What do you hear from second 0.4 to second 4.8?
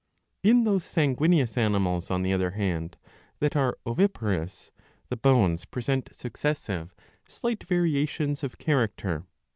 In those sanguineous animals, on the other hand, that are oviparous,